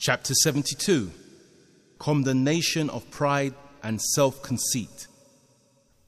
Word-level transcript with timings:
Chapter 0.00 0.34
72 0.34 1.10
Condemnation 1.98 2.90
of 2.90 3.10
Pride 3.10 3.54
and 3.82 4.00
Self 4.00 4.40
Conceit. 4.40 5.08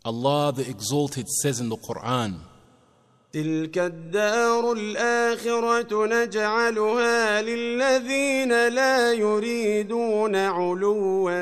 Allah 0.05 0.53
the 0.53 0.69
Exalted 0.69 1.27
says 1.29 1.59
in 1.59 1.69
the 1.69 1.77
Quran, 1.77 2.37
تلك 3.33 3.79
الدار 3.79 4.73
الآخرة 4.73 6.07
نجعلها 6.07 7.43
للذين 7.43 8.69
لا 8.69 9.13
يريدون 9.13 10.37
علوا 10.37 11.33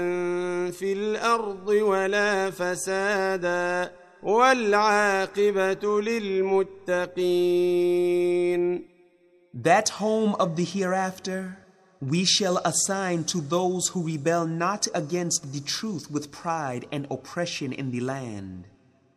في 0.70 0.92
الأرض 0.92 1.68
ولا 1.68 2.50
فسادا 2.50 3.92
والعاقبة 4.22 6.00
للمتقين 6.00 7.36
That 9.54 9.88
home 9.88 10.34
of 10.38 10.56
the 10.56 10.64
hereafter 10.64 11.59
we 12.00 12.24
shall 12.24 12.58
assign 12.58 13.24
to 13.24 13.40
those 13.40 13.88
who 13.88 14.06
rebel 14.06 14.46
not 14.46 14.86
against 14.94 15.52
the 15.52 15.60
truth 15.60 16.10
with 16.10 16.30
pride 16.30 16.86
and 16.92 17.06
oppression 17.10 17.72
in 17.72 17.90
the 17.90 18.00
land, 18.00 18.64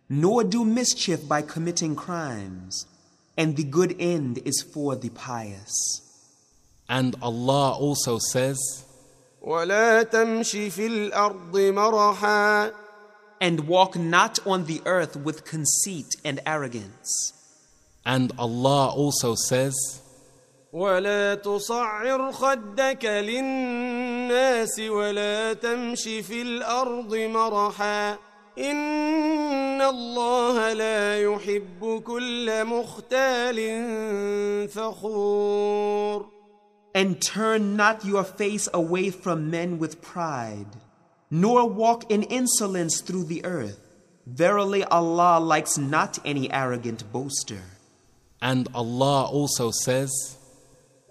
nor 0.08 0.44
do 0.44 0.64
mischief 0.64 1.28
by 1.28 1.42
committing 1.42 1.96
crimes, 1.96 2.86
and 3.38 3.56
the 3.58 3.64
good 3.64 3.96
end 4.00 4.40
is 4.46 4.62
for 4.62 4.96
the 4.96 5.10
pious. 5.10 6.02
and 6.88 7.16
Allah 7.22 7.72
also 7.78 8.18
says, 8.32 8.58
ولا 9.42 10.04
تمش 10.04 10.52
في 10.72 10.88
الأرض 10.88 11.56
مرحا 11.74 12.72
And 13.42 13.68
walk 13.70 13.96
not 13.98 14.40
on 14.46 14.66
the 14.66 14.82
earth 14.86 15.16
with 15.16 15.46
conceit 15.46 16.08
and 16.26 16.40
arrogance. 16.46 17.34
and 18.06 18.32
Allah 18.38 18.90
also 18.90 19.36
says, 19.36 19.76
ولا 20.74 21.36
تصعر 21.36 22.32
خدك 22.32 23.06
للناس 23.06 24.80
ولا 24.80 25.54
تمش 25.54 26.04
في 26.04 26.42
الأرض 26.42 27.16
مرحا 27.16 28.18
إن 28.58 29.82
الله 29.82 30.74
لا 30.74 31.22
يحب 31.22 32.02
كل 32.06 32.66
مختال 32.66 33.58
فخور 34.70 36.40
And 36.96 37.22
turn 37.22 37.76
not 37.78 38.04
your 38.04 38.24
face 38.24 38.68
away 38.74 39.12
from 39.12 39.52
men 39.52 39.78
with 39.78 40.02
pride, 40.02 40.74
nor 41.30 41.70
walk 41.70 42.10
in 42.12 42.24
insolence 42.24 43.00
through 43.02 43.26
the 43.26 43.46
earth. 43.46 43.80
Verily, 44.26 44.84
Allah 44.86 45.40
likes 45.40 45.78
not 45.78 46.18
any 46.26 46.52
arrogant 46.52 47.04
boaster. 47.12 47.62
and 48.42 48.68
Allah 48.74 49.26
also 49.26 49.70
says, 49.72 50.12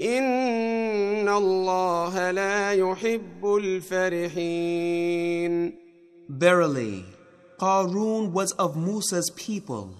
إن 0.00 1.28
الله 1.28 2.30
لا 2.30 2.72
يحب 2.72 3.44
الفرحين 3.60 5.06
Verily, 6.28 7.04
Qarun 7.58 8.32
was 8.32 8.52
of 8.52 8.76
Musa's 8.76 9.30
people, 9.36 9.94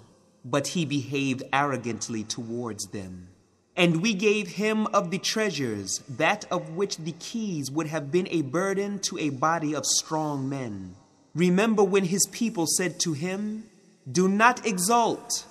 but 0.45 0.67
he 0.69 0.85
behaved 0.85 1.45
arrogantly 1.53 2.25
towards 2.25 2.87
them. 2.87 3.29
And 3.77 4.03
we 4.03 4.13
gave 4.15 4.49
him 4.49 4.87
of 4.89 5.11
the 5.11 5.19
treasures 5.19 6.03
that 6.09 6.47
of 6.51 6.71
which 6.71 6.97
the 6.97 7.13
keys 7.13 7.71
would 7.71 7.87
have 7.87 8.11
been 8.11 8.27
a 8.31 8.43
burden 8.43 8.99
to 9.01 9.19
a 9.19 9.31
body 9.31 9.75
of 9.75 9.87
strong 9.87 10.49
men. 10.49 10.97
Remember 11.35 11.85
when 11.85 12.05
his 12.05 12.27
people 12.33 12.67
said 12.67 12.99
to 13.01 13.13
him, 13.13 13.65
Do 14.11 14.29
not 14.29 14.67
exult. 14.67 15.47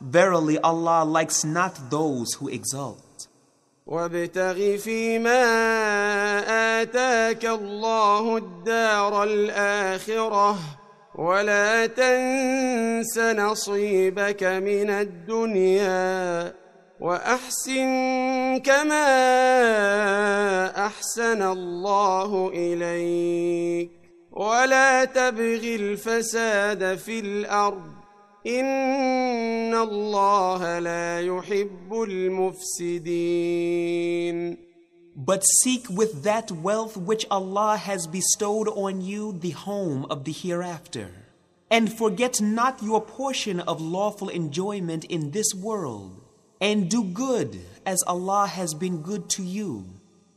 Verily, 0.00 0.58
Allah 0.58 1.04
likes 1.04 1.44
not 1.44 1.90
those 1.90 2.34
who 2.34 2.48
exult. 2.48 3.11
وابتغ 3.85 4.77
فيما 4.77 5.43
آتاك 6.81 7.45
الله 7.45 8.37
الدار 8.37 9.23
الآخرة 9.23 10.57
ولا 11.15 11.85
تنس 11.85 13.17
نصيبك 13.17 14.43
من 14.43 14.89
الدنيا 14.89 16.53
وأحسن 16.99 18.61
كما 18.65 19.05
أحسن 20.85 21.41
الله 21.41 22.51
إليك 22.53 23.91
ولا 24.31 25.05
تبغ 25.05 25.63
الفساد 25.63 26.95
في 26.97 27.19
الأرض 27.19 28.02
إن 28.46 29.74
الله 29.74 30.78
لا 30.78 31.20
يحب 31.20 32.02
المفسدين 32.02 33.48
But 35.20 35.42
seek 35.62 35.90
with 35.90 36.22
that 36.22 36.52
wealth 36.52 36.96
which 36.96 37.26
Allah 37.28 37.76
has 37.76 38.06
bestowed 38.06 38.68
on 38.68 39.00
you 39.00 39.32
the 39.32 39.50
home 39.50 40.06
of 40.10 40.22
the 40.22 40.30
hereafter. 40.30 41.10
And 41.70 41.92
forget 41.92 42.40
not 42.40 42.80
your 42.84 43.00
portion 43.00 43.58
of 43.58 43.80
lawful 43.80 44.28
enjoyment 44.28 45.04
in 45.06 45.32
this 45.32 45.52
world. 45.54 46.22
And 46.60 46.88
do 46.88 47.02
good 47.02 47.60
as 47.84 48.02
Allah 48.06 48.46
has 48.46 48.74
been 48.74 49.02
good 49.02 49.28
to 49.30 49.42
you. 49.42 49.86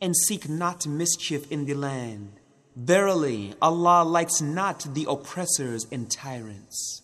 And 0.01 0.15
seek 0.15 0.49
not 0.49 0.87
mischief 0.87 1.51
in 1.51 1.65
the 1.65 1.75
land. 1.75 2.39
Verily, 2.75 3.53
Allah 3.61 4.03
likes 4.03 4.41
not 4.41 4.87
the 4.95 5.05
oppressors 5.07 5.85
and 5.91 6.09
tyrants. 6.09 7.03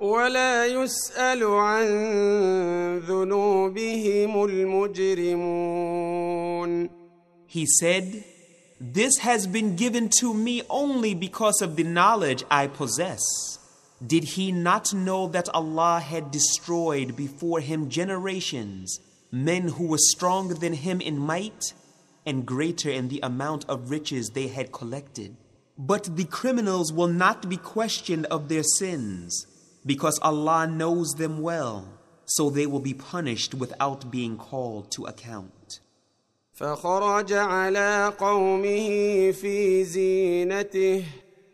ولا 0.00 0.66
يسأل 0.66 1.44
عن 1.44 1.86
ذنوبهم 2.98 4.44
المجرمون 4.44 5.92
He 7.46 7.66
said, 7.66 8.24
This 8.80 9.18
has 9.18 9.46
been 9.46 9.76
given 9.76 10.08
to 10.20 10.34
me 10.34 10.62
only 10.68 11.14
because 11.14 11.60
of 11.62 11.76
the 11.76 11.84
knowledge 11.84 12.42
I 12.50 12.66
possess. 12.66 13.20
Did 14.04 14.24
he 14.24 14.50
not 14.50 14.92
know 14.92 15.28
that 15.28 15.48
Allah 15.50 16.00
had 16.00 16.32
destroyed 16.32 17.14
before 17.14 17.60
him 17.60 17.88
generations, 17.88 18.98
men 19.30 19.68
who 19.68 19.86
were 19.86 19.98
stronger 19.98 20.54
than 20.54 20.72
him 20.72 21.00
in 21.00 21.18
might 21.18 21.74
and 22.26 22.44
greater 22.44 22.90
in 22.90 23.08
the 23.08 23.20
amount 23.22 23.64
of 23.68 23.90
riches 23.90 24.30
they 24.30 24.48
had 24.48 24.72
collected? 24.72 25.36
But 25.78 26.16
the 26.16 26.24
criminals 26.24 26.92
will 26.92 27.06
not 27.06 27.48
be 27.48 27.56
questioned 27.56 28.26
of 28.26 28.48
their 28.48 28.64
sins, 28.64 29.46
Because 29.87 30.19
Allah 30.21 30.67
knows 30.67 31.13
them 31.13 31.41
well, 31.41 31.77
so 32.25 32.49
they 32.49 32.67
will 32.67 32.85
be 32.91 32.93
punished 32.93 33.53
without 33.55 34.11
being 34.11 34.37
called 34.37 34.91
to 34.91 35.05
account. 35.05 35.79
فخرج 36.53 37.33
على 37.33 38.13
قومه 38.19 38.89
في 39.31 39.83
زينته 39.83 41.03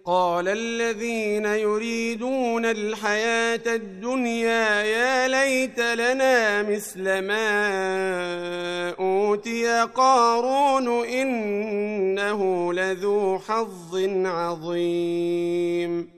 قال 0.06 0.48
الذين 0.48 1.46
يريدون 1.46 2.66
الحياة 2.66 3.76
الدنيا 3.76 4.84
يا 4.84 5.28
ليت 5.28 5.80
لنا 5.80 6.64
مثل 6.64 7.20
ما 7.20 8.90
أوتي 9.00 9.82
قارون 9.96 11.06
إنه 11.06 12.74
لذو 12.74 13.40
حظ 13.40 13.96
عظيم 14.26 16.13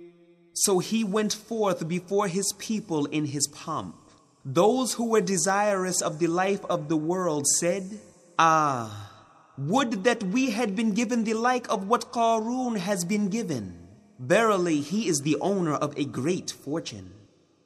So 0.56 0.80
he 0.80 1.04
went 1.04 1.34
forth 1.34 1.88
before 1.88 2.28
his 2.28 2.54
people 2.58 3.06
in 3.08 3.26
his 3.26 3.46
pomp. 3.48 3.98
Those 4.46 4.94
who 4.94 5.10
were 5.10 5.22
desirous 5.22 6.02
of 6.02 6.20
the 6.20 6.28
life 6.28 6.64
of 6.66 6.88
the 6.88 6.96
world 6.96 7.46
said, 7.60 8.00
Ah, 8.40 9.12
would 9.58 10.06
that 10.06 10.24
we 10.24 10.52
had 10.52 10.76
been 10.76 10.94
given 10.94 11.26
the 11.26 11.34
like 11.34 11.70
of 11.70 11.88
what 11.88 12.14
Qarun 12.14 12.78
has 12.78 13.04
been 13.04 13.28
given. 13.28 13.88
Verily, 14.18 14.80
he 14.80 15.10
is 15.10 15.20
the 15.20 15.36
owner 15.42 15.74
of 15.74 15.98
a 15.98 16.06
great 16.06 16.52
fortune. 16.52 17.12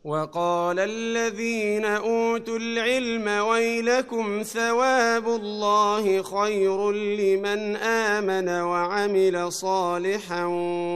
وقال 0.03 0.79
الذين 0.79 1.85
اوتوا 1.85 2.57
العلم 2.57 3.27
ويلكم 3.47 4.43
ثواب 4.43 5.27
الله 5.27 6.21
خير 6.23 6.91
لمن 6.91 7.75
امن 7.75 8.49
وعمل 8.49 9.51
صالحا 9.51 10.45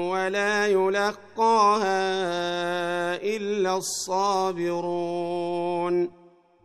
ولا 0.10 0.68
يلقاها 0.68 2.04
الا 3.16 3.78
الصابرون 3.78 5.24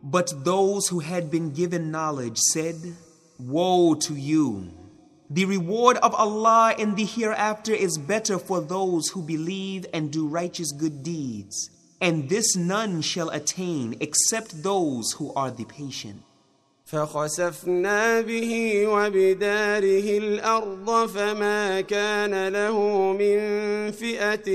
But 0.01 0.45
those 0.45 0.87
who 0.87 0.99
had 0.99 1.29
been 1.29 1.51
given 1.51 1.91
knowledge 1.91 2.37
said, 2.37 2.95
Woe 3.37 3.95
to 3.95 4.13
you! 4.15 4.71
The 5.29 5.43
reward 5.43 5.97
of 5.97 6.15
Allah 6.15 6.73
in 6.79 6.95
the 6.95 7.03
hereafter 7.03 7.73
is 7.73 7.97
better 7.97 8.39
for 8.39 8.61
those 8.61 9.09
who 9.09 9.21
believe 9.21 9.85
and 9.93 10.09
do 10.09 10.25
righteous 10.25 10.71
good 10.71 11.03
deeds. 11.03 11.69
And 12.00 12.28
this 12.28 12.56
none 12.56 13.00
shall 13.02 13.30
attain 13.30 13.96
except 14.00 14.62
those 14.62 15.12
who 15.12 15.32
are 15.34 15.50
the 15.50 15.64
patient. 15.64 16.22
فخسفنا 16.86 18.20
به 18.20 18.86
وبداره 18.86 20.18
الارض 20.18 21.06
فما 21.08 21.80
كان 21.80 22.48
له 22.48 22.78
من 23.12 23.40
فئه 23.90 24.50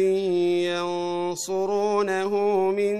ينصرونه 0.69 2.29
من 2.71 2.95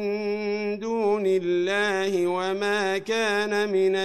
دون 0.80 1.24
الله 1.25 2.27
وما 2.27 2.97
كان 2.97 3.69
من 3.69 3.95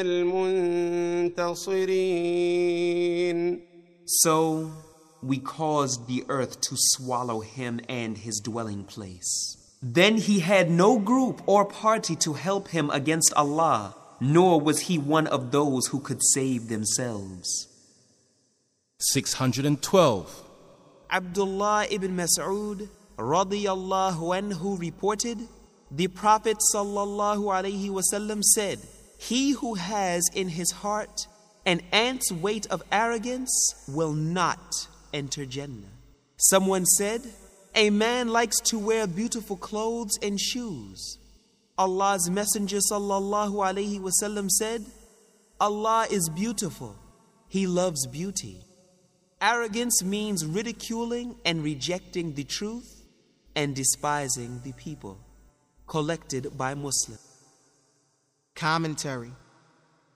المنتصرين 1.51 1.75
So 4.07 4.71
we 5.23 5.39
caused 5.39 6.07
the 6.07 6.25
earth 6.29 6.61
to 6.61 6.77
swallow 6.77 7.41
him 7.41 7.81
and 7.89 8.19
his 8.19 8.41
dwelling 8.41 8.85
place. 8.85 9.58
Then 9.82 10.18
he 10.18 10.40
had 10.40 10.70
no 10.70 11.00
group 11.00 11.42
or 11.46 11.64
party 11.64 12.16
to 12.18 12.34
help 12.34 12.70
him 12.70 12.90
against 12.90 13.34
Allah, 13.34 13.96
nor 14.20 14.60
was 14.60 14.82
he 14.82 14.98
one 14.98 15.28
of 15.28 15.52
those 15.52 15.88
who 15.88 16.00
could 16.00 16.22
save 16.34 16.68
themselves. 16.68 17.68
612. 19.00 20.44
Abdullah 21.10 21.88
ibn 21.90 22.18
Mas'ud 22.18 22.90
radiyallahu 23.18 24.20
anhu 24.20 24.78
reported, 24.80 25.48
the 25.90 26.08
Prophet 26.08 26.58
sallallahu 26.74 27.46
alaihi 27.46 27.90
wasallam 27.90 28.44
said, 28.44 28.80
He 29.18 29.52
who 29.52 29.76
has 29.76 30.30
in 30.36 30.50
his 30.50 30.72
heart 30.72 31.28
an 31.66 31.82
ant's 31.92 32.32
weight 32.32 32.68
of 32.68 32.84
arrogance 32.92 33.52
will 33.88 34.14
not 34.14 34.88
enter 35.14 35.46
Jannah. 35.46 35.94
Someone 36.38 36.86
said, 36.86 37.22
A 37.76 37.90
man 37.90 38.30
likes 38.30 38.60
to 38.62 38.80
wear 38.80 39.08
beautiful 39.08 39.56
clothes 39.56 40.18
and 40.22 40.40
shoes. 40.40 41.18
Allah's 41.78 42.30
Messenger 42.30 42.80
sallallahu 42.92 43.54
alaihi 43.54 44.00
wasallam 44.00 44.50
said, 44.50 44.84
Allah 45.60 46.08
is 46.10 46.30
beautiful. 46.30 46.96
He 47.48 47.68
loves 47.68 48.06
beauty. 48.08 48.62
Arrogance 49.42 50.04
means 50.04 50.46
ridiculing 50.46 51.36
and 51.46 51.64
rejecting 51.64 52.34
the 52.34 52.44
truth 52.44 53.06
and 53.56 53.76
despising 53.76 54.62
the 54.64 54.74
people. 54.74 55.18
Collected 55.88 56.58
by 56.58 56.74
Muslim. 56.76 57.18
Commentary 58.56 59.32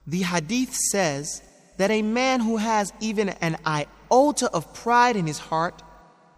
The 0.06 0.22
hadith 0.22 0.74
says 0.74 1.42
that 1.78 1.90
a 1.90 2.02
man 2.02 2.40
who 2.40 2.58
has 2.58 2.92
even 3.00 3.30
an 3.30 3.56
iota 3.66 4.50
of 4.52 4.72
pride 4.74 5.16
in 5.16 5.26
his 5.26 5.38
heart 5.38 5.82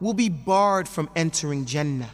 will 0.00 0.14
be 0.14 0.28
barred 0.28 0.88
from 0.88 1.10
entering 1.16 1.64
Jannah. 1.64 2.10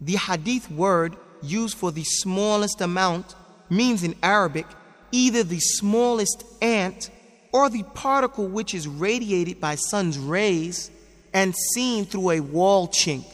The 0.00 0.16
hadith 0.16 0.70
word 0.70 1.16
used 1.42 1.76
for 1.76 1.92
the 1.92 2.04
smallest 2.04 2.80
amount 2.80 3.34
means 3.70 4.02
in 4.02 4.14
Arabic 4.22 4.66
either 5.12 5.44
the 5.44 5.60
smallest 5.60 6.44
ant 6.60 7.10
or 7.52 7.68
the 7.68 7.84
particle 7.94 8.48
which 8.48 8.74
is 8.74 8.88
radiated 8.88 9.60
by 9.60 9.76
sun's 9.76 10.18
rays 10.18 10.90
and 11.32 11.54
seen 11.72 12.04
through 12.04 12.30
a 12.30 12.40
wall 12.40 12.88
chink. 12.88 13.24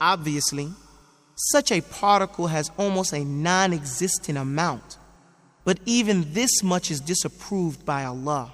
Obviously, 0.00 0.70
such 1.34 1.72
a 1.72 1.80
particle 1.80 2.46
has 2.48 2.70
almost 2.76 3.12
a 3.12 3.24
non 3.24 3.72
existent 3.72 4.36
amount. 4.36 4.98
But 5.64 5.78
even 5.86 6.32
this 6.32 6.62
much 6.62 6.90
is 6.90 7.00
disapproved 7.00 7.84
by 7.84 8.04
Allah. 8.04 8.52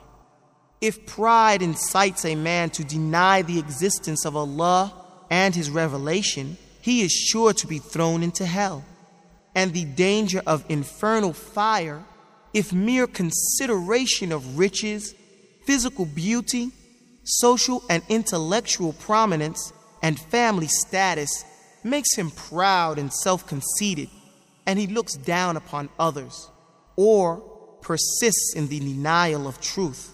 If 0.87 1.05
pride 1.05 1.63
incites 1.63 2.25
a 2.25 2.37
man 2.37 2.71
to 2.71 2.85
deny 2.85 3.43
the 3.43 3.59
existence 3.59 4.25
of 4.25 4.37
Allah 4.37 4.95
and 5.29 5.53
His 5.53 5.69
revelation, 5.69 6.57
he 6.81 7.03
is 7.03 7.11
sure 7.11 7.53
to 7.55 7.67
be 7.67 7.81
thrown 7.81 8.23
into 8.23 8.47
hell. 8.47 8.85
And 9.53 9.73
the 9.73 9.85
danger 9.85 10.43
of 10.47 10.65
infernal 10.69 11.33
fire, 11.33 12.05
if 12.55 12.73
mere 12.73 13.09
consideration 13.09 14.31
of 14.31 14.61
riches, 14.61 15.13
physical 15.67 16.07
beauty, 16.07 16.71
social 17.25 17.83
and 17.91 18.05
intellectual 18.09 18.93
prominence, 18.93 19.73
and 20.05 20.21
family 20.21 20.69
status 20.69 21.45
makes 21.83 22.15
him 22.15 22.31
proud 22.31 22.97
and 23.01 23.13
self 23.13 23.45
conceited, 23.49 24.09
and 24.67 24.79
he 24.79 24.87
looks 24.87 25.15
down 25.15 25.57
upon 25.57 25.89
others, 25.99 26.49
or 26.95 27.39
persists 27.83 28.55
in 28.55 28.69
the 28.69 28.79
denial 28.79 29.49
of 29.49 29.61
truth. 29.61 30.13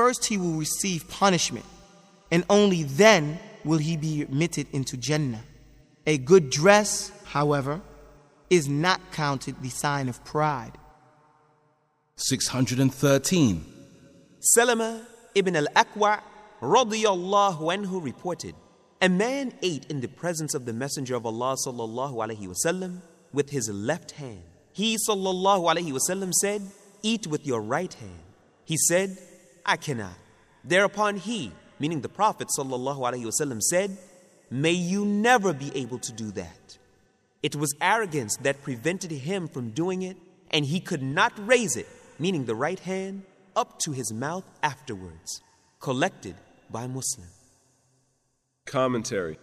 First, 0.00 0.24
he 0.24 0.38
will 0.38 0.54
receive 0.54 1.06
punishment, 1.10 1.66
and 2.30 2.42
only 2.48 2.84
then 2.84 3.38
will 3.66 3.76
he 3.76 3.98
be 3.98 4.22
admitted 4.22 4.66
into 4.72 4.96
Jannah. 4.96 5.44
A 6.06 6.16
good 6.16 6.48
dress, 6.48 7.12
however, 7.26 7.82
is 8.48 8.66
not 8.66 8.98
counted 9.12 9.60
the 9.60 9.68
sign 9.68 10.08
of 10.08 10.24
pride. 10.24 10.72
613. 12.16 13.62
Salama 14.40 15.06
ibn 15.34 15.54
al-Akwa 15.54 16.22
radiyallahu 16.62 17.60
anhu 17.60 18.02
reported, 18.02 18.54
a 19.02 19.08
man 19.10 19.52
ate 19.60 19.84
in 19.90 20.00
the 20.00 20.08
presence 20.08 20.54
of 20.54 20.64
the 20.64 20.72
Messenger 20.72 21.16
of 21.16 21.26
Allah 21.26 21.56
sallallahu 21.66 22.14
alaihi 22.14 22.48
wasallam 22.48 23.02
with 23.34 23.50
his 23.50 23.68
left 23.68 24.12
hand. 24.12 24.44
He 24.72 24.96
sallallahu 24.96 25.70
alaihi 25.70 25.92
wasallam 25.92 26.32
said, 26.32 26.62
"Eat 27.02 27.26
with 27.26 27.46
your 27.46 27.60
right 27.60 27.92
hand." 27.92 28.22
He 28.64 28.78
said, 28.78 29.18
"I 29.70 29.76
cannot." 29.76 30.18
Thereupon 30.64 31.16
he, 31.16 31.52
meaning 31.78 32.00
the 32.00 32.08
Prophet 32.08 32.48
wasallam, 32.58 33.60
said, 33.62 33.96
"May 34.50 34.72
you 34.72 35.04
never 35.04 35.52
be 35.52 35.70
able 35.76 36.00
to 36.00 36.12
do 36.12 36.32
that." 36.32 36.78
It 37.40 37.54
was 37.54 37.72
arrogance 37.80 38.36
that 38.42 38.62
prevented 38.62 39.12
him 39.12 39.46
from 39.46 39.70
doing 39.70 40.02
it, 40.02 40.16
and 40.50 40.66
he 40.66 40.80
could 40.80 41.04
not 41.04 41.32
raise 41.52 41.76
it, 41.76 41.88
meaning 42.18 42.46
the 42.46 42.56
right 42.56 42.80
hand, 42.80 43.22
up 43.54 43.78
to 43.84 43.92
his 43.92 44.12
mouth 44.12 44.44
afterwards. 44.60 45.40
Collected 45.78 46.34
by 46.68 46.88
Muslim. 46.88 47.28
Commentary 48.66 49.38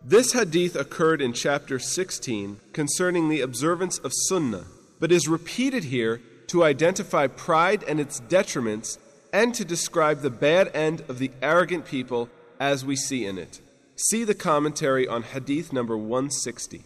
This 0.00 0.32
hadith 0.32 0.76
occurred 0.76 1.20
in 1.20 1.32
chapter 1.32 1.80
16 1.80 2.60
concerning 2.72 3.28
the 3.28 3.40
observance 3.40 3.98
of 3.98 4.12
Sunnah, 4.28 4.66
but 5.00 5.10
is 5.10 5.26
repeated 5.26 5.84
here 5.84 6.22
to 6.52 6.62
identify 6.62 7.26
pride 7.26 7.82
and 7.88 7.98
its 7.98 8.20
detriments 8.20 8.98
and 9.32 9.54
to 9.54 9.64
describe 9.64 10.20
the 10.20 10.30
bad 10.30 10.70
end 10.74 11.02
of 11.08 11.18
the 11.18 11.30
arrogant 11.42 11.84
people 11.84 12.28
as 12.58 12.84
we 12.84 12.96
see 12.96 13.24
in 13.26 13.38
it. 13.38 13.60
See 13.96 14.24
the 14.24 14.34
commentary 14.34 15.06
on 15.08 15.22
hadith 15.22 15.72
number 15.72 15.96
160. 15.96 16.82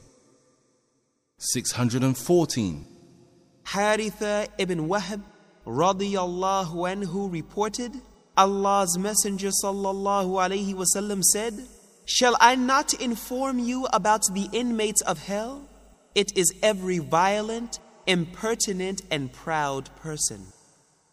614. 1.39 2.87
Haritha 3.65 4.49
ibn 4.59 4.89
Wahab 4.89 5.23
radiyallahu 5.67 6.75
anhu 6.75 7.33
reported, 7.33 7.93
Allah's 8.37 8.99
Messenger 8.99 9.51
sallallahu 9.63 10.39
alaihi 10.39 10.75
wasallam 10.75 11.23
said, 11.23 11.67
Shall 12.05 12.37
I 12.41 12.57
not 12.57 12.95
inform 12.95 13.59
you 13.59 13.87
about 13.93 14.23
the 14.33 14.49
inmates 14.53 15.03
of 15.03 15.19
hell? 15.19 15.69
It 16.15 16.37
is 16.37 16.53
every 16.63 16.99
violent, 16.99 17.79
impertinent, 18.07 19.03
and 19.11 19.33
proud 19.33 19.95
person. 19.97 20.47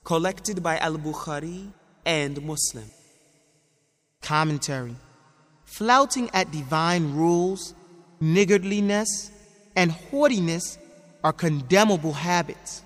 Collected 0.08 0.64
by 0.64 0.78
Al 0.78 0.98
Bukhari 0.98 1.68
and 2.06 2.42
Muslim. 2.42 2.90
Commentary 4.22 4.96
Flouting 5.66 6.30
at 6.34 6.50
divine 6.50 7.14
rules, 7.14 7.76
niggardliness, 8.22 9.30
and 9.76 9.92
haughtiness 9.92 10.78
are 11.26 11.34
condemnable 11.34 12.14
habits, 12.14 12.84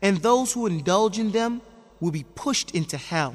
and 0.00 0.16
those 0.22 0.54
who 0.54 0.66
indulge 0.66 1.18
in 1.18 1.32
them 1.32 1.60
will 2.00 2.10
be 2.10 2.24
pushed 2.34 2.70
into 2.70 2.96
hell. 2.96 3.34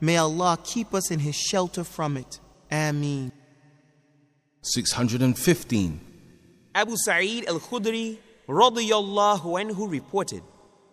May 0.00 0.16
Allah 0.16 0.58
keep 0.64 0.94
us 0.94 1.10
in 1.10 1.18
His 1.18 1.36
shelter 1.36 1.84
from 1.84 2.16
it. 2.16 2.40
Ameen. 2.72 3.30
615. 4.62 6.00
Abu 6.74 6.96
Sa'id 6.96 7.44
al 7.44 7.60
Khudri 7.60 8.16
radiyallahu 8.48 9.44
anhu 9.60 9.90
reported, 9.90 10.42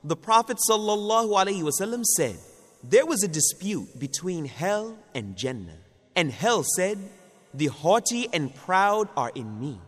the 0.04 0.16
Prophet 0.16 0.58
wasallam 0.70 2.04
said, 2.04 2.38
There 2.84 3.06
was 3.06 3.24
a 3.24 3.28
dispute 3.28 4.00
between 4.00 4.46
hell 4.46 4.98
and 5.14 5.36
Jannah. 5.36 5.78
And 6.16 6.32
hell 6.32 6.64
said, 6.76 6.98
The 7.54 7.68
haughty 7.68 8.28
and 8.34 8.54
proud 8.54 9.10
are 9.16 9.32
in 9.36 9.60
me. 9.60 9.80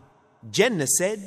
Jannah 0.49 0.87
said, 0.87 1.19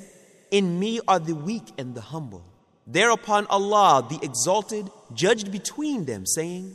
In 0.50 0.78
me 0.78 1.00
are 1.06 1.18
the 1.18 1.34
weak 1.34 1.72
and 1.78 1.94
the 1.94 2.00
humble. 2.00 2.44
Thereupon 2.86 3.46
Allah, 3.46 4.06
the 4.08 4.18
Exalted, 4.22 4.90
judged 5.14 5.52
between 5.52 6.04
them, 6.04 6.26
saying, 6.26 6.74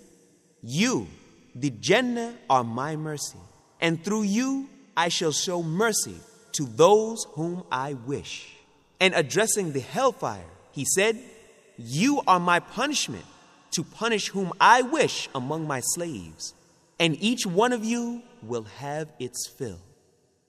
You, 0.61 1.07
the 1.53 1.69
Jannah, 1.69 2.35
are 2.49 2.63
my 2.63 2.95
mercy, 2.95 3.39
and 3.81 4.03
through 4.03 4.23
you 4.23 4.69
I 4.95 5.09
shall 5.09 5.31
show 5.31 5.61
mercy 5.61 6.15
to 6.53 6.63
those 6.65 7.25
whom 7.31 7.63
I 7.71 7.93
wish. 7.93 8.55
And 8.99 9.13
addressing 9.13 9.73
the 9.73 9.79
hellfire, 9.79 10.49
he 10.71 10.85
said, 10.85 11.19
You 11.77 12.21
are 12.27 12.39
my 12.39 12.59
punishment 12.59 13.25
to 13.71 13.83
punish 13.83 14.29
whom 14.29 14.51
I 14.59 14.81
wish 14.81 15.29
among 15.35 15.67
my 15.67 15.81
slaves, 15.81 16.55
and 16.99 17.15
each 17.21 17.45
one 17.45 17.71
of 17.71 17.85
you 17.85 18.23
will 18.41 18.63
have 18.63 19.09
its 19.19 19.47
fill. 19.47 19.79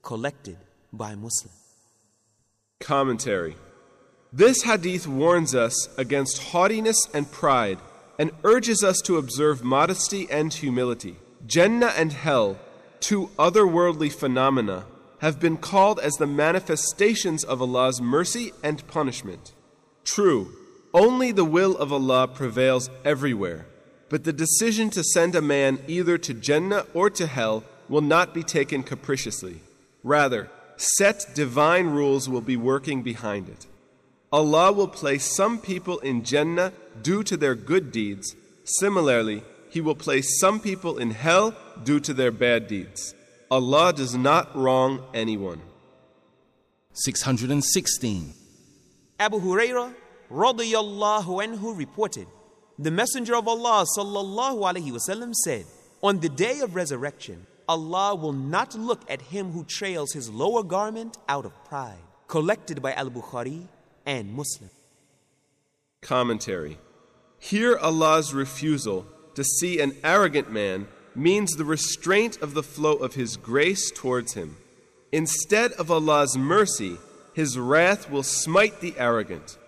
Collected 0.02 0.56
by 0.92 1.14
Muslim. 1.14 1.52
Commentary 2.80 3.56
This 4.32 4.62
hadith 4.62 5.06
warns 5.06 5.54
us 5.54 5.88
against 5.98 6.42
haughtiness 6.42 6.96
and 7.12 7.30
pride 7.30 7.78
and 8.18 8.30
urges 8.42 8.82
us 8.82 9.00
to 9.02 9.16
observe 9.18 9.62
modesty 9.62 10.26
and 10.30 10.52
humility. 10.52 11.16
Jannah 11.46 11.92
and 11.96 12.12
hell, 12.12 12.58
two 13.00 13.30
otherworldly 13.38 14.10
phenomena, 14.10 14.86
have 15.18 15.38
been 15.38 15.56
called 15.56 15.98
as 16.00 16.14
the 16.14 16.26
manifestations 16.26 17.44
of 17.44 17.60
Allah's 17.60 18.00
mercy 18.00 18.52
and 18.62 18.86
punishment. 18.86 19.52
True, 20.04 20.52
only 20.94 21.32
the 21.32 21.44
will 21.44 21.76
of 21.76 21.92
Allah 21.92 22.28
prevails 22.28 22.90
everywhere, 23.04 23.66
but 24.08 24.24
the 24.24 24.32
decision 24.32 24.90
to 24.90 25.04
send 25.04 25.34
a 25.34 25.42
man 25.42 25.78
either 25.86 26.18
to 26.18 26.34
Jannah 26.34 26.86
or 26.94 27.10
to 27.10 27.26
hell 27.26 27.64
will 27.88 28.00
not 28.00 28.34
be 28.34 28.42
taken 28.42 28.82
capriciously. 28.82 29.60
Rather, 30.02 30.50
set 30.76 31.26
divine 31.34 31.88
rules 31.88 32.28
will 32.28 32.40
be 32.40 32.56
working 32.56 33.02
behind 33.02 33.48
it. 33.48 33.66
Allah 34.32 34.72
will 34.72 34.88
place 34.88 35.34
some 35.34 35.58
people 35.58 35.98
in 36.00 36.22
Jannah 36.22 36.72
due 37.02 37.22
to 37.24 37.36
their 37.36 37.54
good 37.54 37.90
deeds. 37.92 38.36
Similarly, 38.64 39.42
He 39.70 39.80
will 39.80 39.94
place 39.94 40.38
some 40.38 40.60
people 40.60 40.98
in 40.98 41.10
hell 41.10 41.54
due 41.82 42.00
to 42.00 42.14
their 42.14 42.30
bad 42.30 42.68
deeds. 42.68 43.14
Allah 43.50 43.92
does 43.92 44.14
not 44.14 44.54
wrong 44.54 45.02
anyone. 45.14 45.62
616. 46.92 48.34
Abu 49.18 49.40
Huraira 49.40 49.94
radiyallahu 50.30 51.44
anhu 51.44 51.76
reported, 51.76 52.26
the 52.78 52.90
Messenger 52.90 53.36
of 53.36 53.48
Allah 53.48 53.84
sallallahu 53.96 54.60
alaihi 54.60 54.92
wasallam 54.92 55.34
said, 55.34 55.64
On 56.02 56.20
the 56.20 56.28
day 56.28 56.60
of 56.60 56.74
resurrection, 56.74 57.46
Allah 57.68 58.14
will 58.14 58.32
not 58.32 58.74
look 58.74 59.02
at 59.10 59.20
him 59.20 59.52
who 59.52 59.64
trails 59.64 60.12
his 60.12 60.30
lower 60.30 60.62
garment 60.62 61.18
out 61.28 61.44
of 61.44 61.52
pride. 61.64 61.98
Collected 62.28 62.80
by 62.80 62.92
Al 62.92 63.10
Bukhari 63.10 63.66
and 64.06 64.32
Muslim. 64.32 64.70
Commentary 66.00 66.78
Here, 67.38 67.76
Allah's 67.76 68.32
refusal 68.32 69.06
to 69.34 69.44
see 69.44 69.80
an 69.80 69.92
arrogant 70.02 70.50
man 70.50 70.88
means 71.14 71.52
the 71.52 71.64
restraint 71.64 72.40
of 72.40 72.54
the 72.54 72.62
flow 72.62 72.94
of 72.94 73.14
His 73.14 73.36
grace 73.36 73.90
towards 73.90 74.34
him. 74.34 74.56
Instead 75.12 75.72
of 75.72 75.90
Allah's 75.90 76.36
mercy, 76.36 76.96
His 77.34 77.58
wrath 77.58 78.10
will 78.10 78.22
smite 78.22 78.80
the 78.80 78.94
arrogant. 78.98 79.58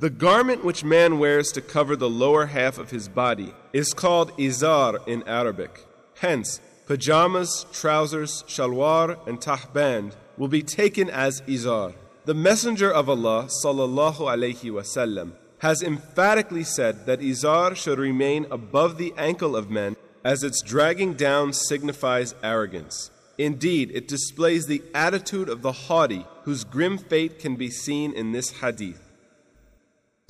The 0.00 0.08
garment 0.08 0.64
which 0.64 0.82
man 0.82 1.18
wears 1.18 1.52
to 1.52 1.60
cover 1.60 1.94
the 1.94 2.08
lower 2.08 2.46
half 2.46 2.78
of 2.78 2.90
his 2.90 3.06
body 3.06 3.52
is 3.74 3.92
called 3.92 4.34
izar 4.38 5.06
in 5.06 5.22
Arabic. 5.28 5.84
Hence, 6.20 6.58
pajamas, 6.86 7.66
trousers, 7.70 8.42
shalwar, 8.48 9.18
and 9.28 9.38
tahband 9.38 10.12
will 10.38 10.48
be 10.48 10.62
taken 10.62 11.10
as 11.10 11.42
izar. 11.42 11.92
The 12.24 12.32
Messenger 12.32 12.90
of 12.90 13.10
Allah 13.10 13.48
sallallahu 13.62 14.20
alaihi 14.20 14.72
wasallam 14.72 15.32
has 15.58 15.82
emphatically 15.82 16.64
said 16.64 17.04
that 17.04 17.20
izar 17.20 17.76
should 17.76 17.98
remain 17.98 18.46
above 18.50 18.96
the 18.96 19.12
ankle 19.18 19.54
of 19.54 19.68
men 19.68 19.96
as 20.24 20.42
its 20.42 20.62
dragging 20.62 21.12
down 21.12 21.52
signifies 21.52 22.34
arrogance. 22.42 23.10
Indeed, 23.36 23.90
it 23.92 24.08
displays 24.08 24.64
the 24.64 24.82
attitude 24.94 25.50
of 25.50 25.60
the 25.60 25.72
haughty, 25.72 26.24
whose 26.44 26.64
grim 26.64 26.96
fate 26.96 27.38
can 27.38 27.56
be 27.56 27.68
seen 27.68 28.14
in 28.14 28.32
this 28.32 28.60
hadith. 28.62 29.09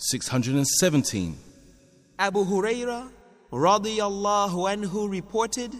617. 0.02 1.36
Abu 2.18 2.44
Huraira 2.44 3.10
radiyallahu 3.52 4.66
anhu 4.66 5.10
reported, 5.10 5.74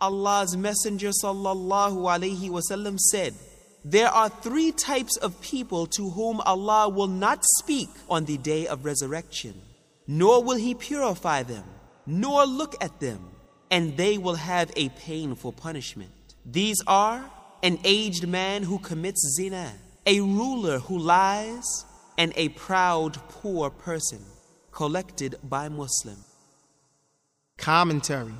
Allah's 0.00 0.56
Messenger 0.56 1.10
sallallahu 1.10 1.96
alaihi 2.06 2.50
wasallam 2.50 2.98
said, 3.00 3.34
There 3.84 4.06
are 4.08 4.28
three 4.28 4.70
types 4.70 5.16
of 5.16 5.40
people 5.40 5.86
to 5.88 6.08
whom 6.10 6.40
Allah 6.42 6.88
will 6.88 7.08
not 7.08 7.42
speak 7.58 7.88
on 8.08 8.26
the 8.26 8.36
day 8.38 8.68
of 8.68 8.84
resurrection, 8.84 9.60
nor 10.06 10.44
will 10.44 10.56
He 10.56 10.74
purify 10.74 11.42
them, 11.42 11.64
nor 12.06 12.46
look 12.46 12.76
at 12.80 13.00
them, 13.00 13.28
and 13.72 13.96
they 13.96 14.18
will 14.18 14.36
have 14.36 14.70
a 14.76 14.88
painful 14.90 15.50
punishment. 15.50 16.12
These 16.46 16.80
are 16.86 17.28
an 17.64 17.80
aged 17.82 18.28
man 18.28 18.62
who 18.62 18.78
commits 18.78 19.34
zina, 19.36 19.72
a 20.06 20.20
ruler 20.20 20.78
who 20.78 20.96
lies, 20.96 21.84
and 22.18 22.32
a 22.36 22.48
proud 22.50 23.14
poor 23.28 23.70
person, 23.70 24.20
collected 24.72 25.36
by 25.42 25.68
Muslim. 25.68 26.16
Commentary 27.56 28.34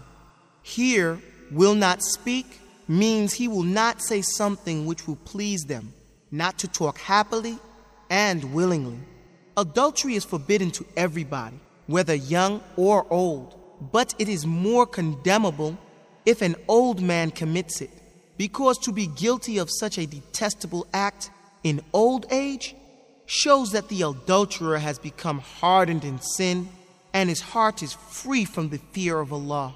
Here, 0.62 1.20
will 1.50 1.74
not 1.74 2.02
speak 2.02 2.60
means 2.88 3.32
he 3.32 3.48
will 3.48 3.62
not 3.62 4.02
say 4.02 4.22
something 4.22 4.86
which 4.86 5.06
will 5.06 5.18
please 5.24 5.64
them, 5.64 5.92
not 6.30 6.58
to 6.58 6.68
talk 6.68 6.98
happily 6.98 7.58
and 8.10 8.52
willingly. 8.52 8.98
Adultery 9.56 10.16
is 10.16 10.24
forbidden 10.24 10.70
to 10.72 10.84
everybody, 10.96 11.58
whether 11.86 12.14
young 12.14 12.60
or 12.76 13.06
old, 13.10 13.58
but 13.92 14.14
it 14.18 14.28
is 14.28 14.46
more 14.46 14.86
condemnable 14.86 15.78
if 16.26 16.42
an 16.42 16.56
old 16.68 17.00
man 17.00 17.30
commits 17.30 17.80
it, 17.80 17.90
because 18.36 18.78
to 18.78 18.92
be 18.92 19.06
guilty 19.06 19.58
of 19.58 19.70
such 19.70 19.98
a 19.98 20.06
detestable 20.06 20.86
act 20.92 21.30
in 21.62 21.80
old 21.92 22.26
age 22.30 22.74
shows 23.26 23.72
that 23.72 23.88
the 23.88 24.02
adulterer 24.02 24.78
has 24.78 24.98
become 24.98 25.38
hardened 25.38 26.04
in 26.04 26.20
sin 26.20 26.68
and 27.12 27.28
his 27.28 27.40
heart 27.40 27.82
is 27.82 27.94
free 27.94 28.44
from 28.44 28.68
the 28.68 28.80
fear 28.92 29.20
of 29.20 29.32
Allah. 29.32 29.74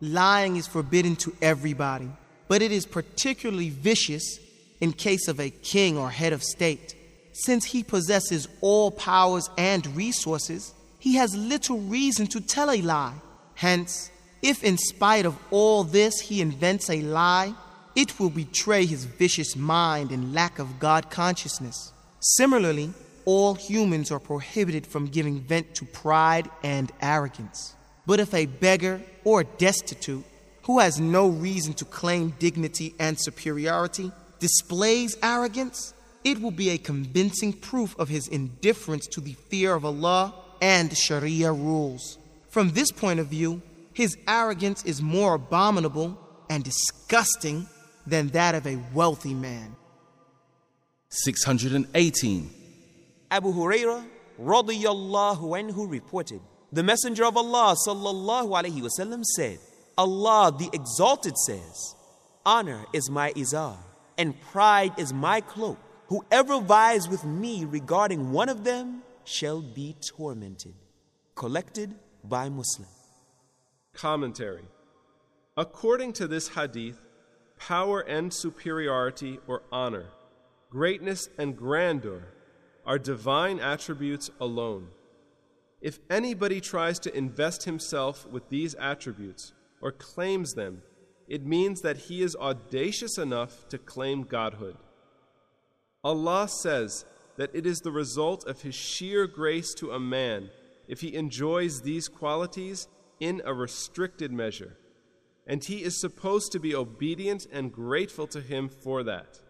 Lying 0.00 0.56
is 0.56 0.68
forbidden 0.68 1.16
to 1.16 1.34
everybody, 1.42 2.08
but 2.46 2.62
it 2.62 2.70
is 2.70 2.86
particularly 2.86 3.70
vicious 3.70 4.38
in 4.80 4.92
case 4.92 5.26
of 5.26 5.40
a 5.40 5.50
king 5.50 5.98
or 5.98 6.08
head 6.10 6.32
of 6.32 6.42
state. 6.42 6.94
Since 7.32 7.66
he 7.66 7.82
possesses 7.82 8.48
all 8.60 8.90
powers 8.90 9.50
and 9.58 9.86
resources, 9.96 10.72
he 11.00 11.16
has 11.16 11.36
little 11.36 11.78
reason 11.78 12.26
to 12.28 12.40
tell 12.40 12.70
a 12.70 12.80
lie. 12.80 13.14
Hence, 13.54 14.10
if 14.40 14.62
in 14.62 14.78
spite 14.78 15.26
of 15.26 15.36
all 15.50 15.82
this 15.82 16.20
he 16.20 16.40
invents 16.40 16.88
a 16.88 17.02
lie, 17.02 17.54
it 17.96 18.20
will 18.20 18.30
betray 18.30 18.86
his 18.86 19.04
vicious 19.04 19.56
mind 19.56 20.12
and 20.12 20.32
lack 20.32 20.60
of 20.60 20.78
God 20.78 21.10
consciousness. 21.10 21.92
Similarly, 22.20 22.92
all 23.24 23.54
humans 23.54 24.10
are 24.10 24.18
prohibited 24.18 24.86
from 24.86 25.06
giving 25.06 25.40
vent 25.40 25.74
to 25.76 25.84
pride 25.84 26.48
and 26.62 26.90
arrogance. 27.00 27.74
But 28.06 28.20
if 28.20 28.32
a 28.32 28.46
beggar 28.46 29.02
or 29.24 29.44
destitute, 29.44 30.24
who 30.62 30.80
has 30.80 30.98
no 30.98 31.28
reason 31.28 31.74
to 31.74 31.84
claim 31.84 32.34
dignity 32.38 32.94
and 32.98 33.18
superiority, 33.18 34.12
displays 34.38 35.16
arrogance, 35.22 35.94
it 36.24 36.40
will 36.40 36.50
be 36.50 36.70
a 36.70 36.78
convincing 36.78 37.52
proof 37.52 37.98
of 37.98 38.08
his 38.08 38.28
indifference 38.28 39.06
to 39.08 39.20
the 39.20 39.34
fear 39.34 39.74
of 39.74 39.84
Allah 39.84 40.34
and 40.60 40.96
Sharia 40.96 41.52
rules. 41.52 42.18
From 42.48 42.70
this 42.70 42.90
point 42.90 43.20
of 43.20 43.28
view, 43.28 43.62
his 43.92 44.16
arrogance 44.26 44.84
is 44.84 45.02
more 45.02 45.34
abominable 45.34 46.18
and 46.50 46.64
disgusting 46.64 47.66
than 48.06 48.28
that 48.28 48.54
of 48.54 48.66
a 48.66 48.80
wealthy 48.94 49.34
man. 49.34 49.76
618. 51.10 52.50
Abu 53.30 53.52
Huraira 53.52 54.04
radiyallahu 54.40 55.40
anhu 55.40 55.90
reported, 55.90 56.40
the 56.72 56.82
Messenger 56.82 57.24
of 57.24 57.36
Allah 57.36 57.74
sallallahu 57.86 58.50
alaihi 58.50 58.82
wasallam 58.82 59.24
said, 59.24 59.58
Allah 59.96 60.54
the 60.56 60.68
Exalted 60.72 61.36
says, 61.38 61.94
Honor 62.44 62.84
is 62.92 63.10
my 63.10 63.32
izar, 63.32 63.76
and 64.16 64.40
pride 64.40 64.92
is 64.98 65.12
my 65.12 65.40
cloak. 65.40 65.78
Whoever 66.08 66.60
vies 66.60 67.08
with 67.08 67.24
me 67.24 67.64
regarding 67.64 68.32
one 68.32 68.48
of 68.48 68.64
them 68.64 69.02
shall 69.24 69.60
be 69.60 69.96
tormented. 70.16 70.74
Collected 71.34 71.94
by 72.24 72.48
Muslim. 72.48 72.88
Commentary 73.92 74.64
According 75.56 76.12
to 76.14 76.28
this 76.28 76.48
hadith, 76.48 76.98
power 77.58 78.00
and 78.00 78.32
superiority 78.32 79.40
or 79.46 79.62
honor, 79.72 80.06
greatness 80.70 81.28
and 81.38 81.56
grandeur 81.56 82.22
are 82.84 82.98
divine 82.98 83.60
attributes 83.60 84.30
alone. 84.40 84.88
If 85.80 85.98
anybody 86.10 86.60
tries 86.60 86.98
to 87.00 87.16
invest 87.16 87.64
himself 87.64 88.26
with 88.26 88.48
these 88.48 88.74
attributes 88.74 89.52
or 89.80 89.92
claims 89.92 90.54
them, 90.54 90.82
it 91.28 91.44
means 91.44 91.82
that 91.82 91.98
he 91.98 92.22
is 92.22 92.36
audacious 92.36 93.18
enough 93.18 93.68
to 93.68 93.78
claim 93.78 94.24
godhood. 94.24 94.76
Allah 96.02 96.48
says 96.48 97.04
that 97.36 97.54
it 97.54 97.66
is 97.66 97.80
the 97.80 97.92
result 97.92 98.46
of 98.46 98.62
his 98.62 98.74
sheer 98.74 99.26
grace 99.26 99.74
to 99.74 99.92
a 99.92 100.00
man 100.00 100.50
if 100.88 101.00
he 101.00 101.14
enjoys 101.14 101.82
these 101.82 102.08
qualities 102.08 102.88
in 103.20 103.42
a 103.44 103.54
restricted 103.54 104.32
measure. 104.32 104.76
And 105.46 105.62
he 105.62 105.82
is 105.82 106.00
supposed 106.00 106.52
to 106.52 106.58
be 106.58 106.74
obedient 106.74 107.46
and 107.52 107.72
grateful 107.72 108.26
to 108.28 108.40
him 108.40 108.68
for 108.68 109.02
that. 109.04 109.40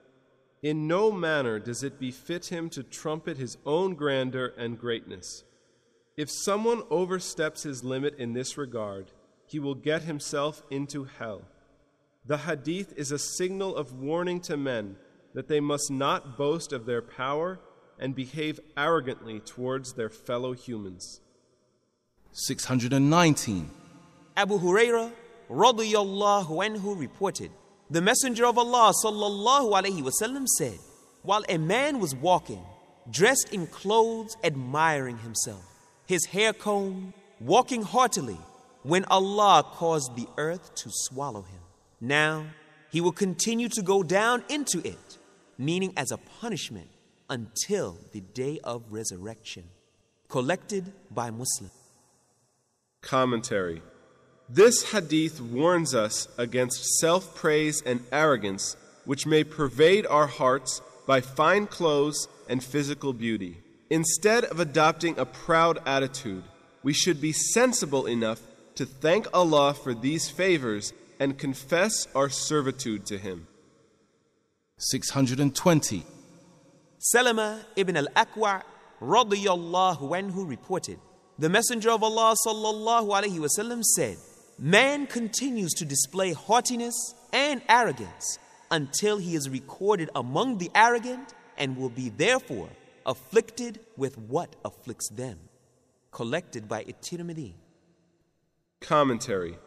In 0.63 0.89
no 0.89 1.13
manner 1.13 1.59
does 1.59 1.83
it 1.83 2.01
befit 2.01 2.47
him 2.47 2.69
to 2.71 2.83
trumpet 2.83 3.37
his 3.37 3.57
own 3.65 3.95
grandeur 3.95 4.53
and 4.57 4.79
greatness. 4.79 5.45
If 6.17 6.31
someone 6.31 6.83
oversteps 6.91 7.63
his 7.63 7.85
limit 7.85 8.19
in 8.19 8.33
this 8.33 8.59
regard, 8.59 9.13
he 9.47 9.61
will 9.61 9.77
get 9.77 10.03
himself 10.03 10.63
into 10.69 11.05
hell. 11.05 11.43
The 12.27 12.39
hadith 12.39 12.93
is 12.97 13.13
a 13.13 13.19
signal 13.19 13.77
of 13.77 14.01
warning 14.01 14.41
to 14.43 14.57
men 14.57 14.97
that 15.35 15.49
they 15.49 15.61
must 15.61 15.91
not 15.91 16.37
boast 16.37 16.73
of 16.73 16.87
their 16.87 17.03
power 17.03 17.61
and 17.99 18.15
behave 18.15 18.59
arrogantly 18.77 19.41
towards 19.41 19.93
their 19.93 20.11
fellow 20.11 20.53
humans. 20.53 21.21
619. 22.33 23.71
Abu 24.37 24.59
Huraira 24.59 25.13
radiyallahu 25.49 26.49
anhu 26.49 26.99
reported, 26.99 27.51
the 27.91 28.03
Messenger 28.03 28.47
of 28.47 28.59
Allah 28.59 28.93
sallallahu 29.05 29.73
alaihi 29.73 30.03
wasallam 30.03 30.47
said, 30.59 30.79
while 31.23 31.43
a 31.49 31.59
man 31.59 32.01
was 32.01 32.15
walking, 32.15 32.63
dressed 33.11 33.49
in 33.53 33.67
clothes, 33.67 34.37
admiring 34.45 35.19
himself, 35.19 35.65
his 36.07 36.27
hair 36.27 36.53
combed, 36.53 37.15
walking 37.41 37.83
heartily, 37.83 38.39
when 38.83 39.05
Allah 39.07 39.65
caused 39.65 40.17
the 40.17 40.29
earth 40.37 40.75
to 40.77 40.91
swallow 40.91 41.43
him. 41.43 41.61
Now 42.01 42.47
he 42.91 43.01
will 43.01 43.13
continue 43.13 43.69
to 43.71 43.83
go 43.83 44.03
down 44.03 44.45
into 44.49 44.87
it, 44.87 45.19
meaning 45.59 45.93
as 45.97 46.11
a 46.11 46.19
punishment 46.41 46.89
until 47.29 47.99
the 48.13 48.21
day 48.21 48.61
of 48.65 48.85
resurrection. 48.91 49.65
Collected 50.29 50.93
by 51.11 51.31
Muslim. 51.31 51.71
Commentary 53.01 53.83
This 54.51 54.93
hadith 54.93 55.43
warns 55.43 55.95
us 55.95 56.27
against 56.39 56.83
self 57.01 57.35
praise 57.35 57.83
and 57.83 58.03
arrogance, 58.11 58.77
which 59.05 59.27
may 59.27 59.45
pervade 59.45 60.07
our 60.07 60.27
hearts 60.27 60.81
by 61.07 61.21
fine 61.21 61.67
clothes 61.67 62.29
and 62.49 62.65
physical 62.65 63.13
beauty. 63.13 63.59
Instead 63.91 64.45
of 64.45 64.59
adopting 64.59 65.19
a 65.19 65.27
proud 65.27 65.79
attitude, 65.87 66.45
we 66.83 66.95
should 66.95 67.21
be 67.21 67.33
sensible 67.33 68.07
enough 68.07 68.41
to 68.77 68.87
thank 68.87 69.27
Allah 69.35 69.75
for 69.75 69.93
these 69.93 70.31
favors 70.31 70.95
and 71.21 71.37
confess 71.37 72.07
our 72.15 72.31
servitude 72.31 73.05
to 73.07 73.19
Him. 73.19 73.47
620. 74.79 76.05
Salama 76.99 77.61
ibn 77.77 77.97
al-Akwa 77.97 78.63
radiyallahu 79.01 80.01
anhu 80.01 80.49
reported, 80.49 80.99
the 81.39 81.49
Messenger 81.49 81.91
of 81.91 82.03
Allah 82.03 82.35
sallallahu 82.47 83.09
alaihi 83.09 83.39
wasallam 83.39 83.83
said, 83.83 84.17
Man 84.61 85.07
continues 85.07 85.73
to 85.75 85.85
display 85.85 86.33
haughtiness 86.33 87.15
and 87.33 87.63
arrogance 87.69 88.41
until 88.73 89.19
he 89.19 89.37
is 89.37 89.49
recorded 89.49 90.11
among 90.17 90.59
the 90.59 90.69
arrogant 90.75 91.33
and 91.57 91.77
will 91.77 91.89
be 91.89 92.09
therefore 92.09 92.69
afflicted 93.07 93.79
with 93.97 94.19
what 94.19 94.57
afflicts 94.65 95.09
them. 95.11 95.39
Collected 96.11 96.69
by 96.69 96.81
At-Tirmidhi. 96.81 97.53
Commentary 98.81 99.59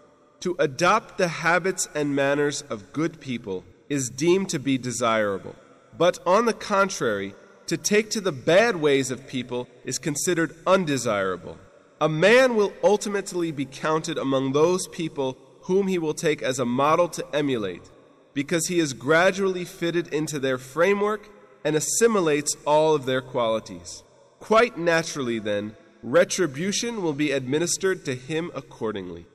To 0.41 0.57
adopt 0.59 1.17
the 1.17 1.29
habits 1.29 1.87
and 1.95 2.13
manners 2.13 2.61
of 2.63 2.91
good 2.91 3.21
people 3.21 3.63
is 3.87 4.09
deemed 4.09 4.49
to 4.49 4.59
be 4.59 4.77
desirable. 4.77 5.55
But 5.97 6.19
on 6.25 6.45
the 6.45 6.53
contrary, 6.53 7.33
to 7.67 7.77
take 7.77 8.09
to 8.09 8.19
the 8.19 8.33
bad 8.33 8.75
ways 8.75 9.09
of 9.09 9.27
people 9.27 9.69
is 9.85 9.99
considered 9.99 10.53
undesirable. 10.67 11.57
A 12.01 12.09
man 12.09 12.55
will 12.55 12.73
ultimately 12.83 13.51
be 13.51 13.65
counted 13.65 14.17
among 14.17 14.53
those 14.53 14.87
people 14.87 15.37
whom 15.61 15.85
he 15.85 15.99
will 15.99 16.15
take 16.15 16.41
as 16.41 16.57
a 16.57 16.65
model 16.65 17.07
to 17.09 17.23
emulate, 17.31 17.91
because 18.33 18.65
he 18.65 18.79
is 18.79 18.93
gradually 18.93 19.65
fitted 19.65 20.07
into 20.07 20.39
their 20.39 20.57
framework 20.57 21.29
and 21.63 21.75
assimilates 21.75 22.57
all 22.65 22.95
of 22.95 23.05
their 23.05 23.21
qualities. 23.21 24.03
Quite 24.39 24.79
naturally, 24.79 25.37
then, 25.37 25.77
retribution 26.01 27.03
will 27.03 27.13
be 27.13 27.31
administered 27.31 28.03
to 28.05 28.15
him 28.15 28.49
accordingly. 28.55 29.27